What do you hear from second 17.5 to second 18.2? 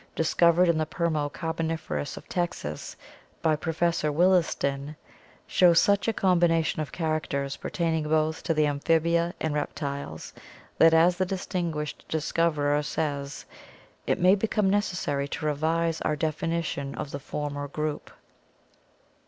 group.